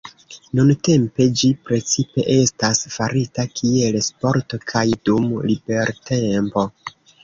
Nuntempe 0.59 1.27
ĝi 1.41 1.49
precipe 1.67 2.25
estas 2.37 2.83
farita 2.97 3.47
kiel 3.55 4.01
sporto 4.11 4.63
kaj 4.75 4.87
dum 5.09 5.33
libertempo. 5.55 6.71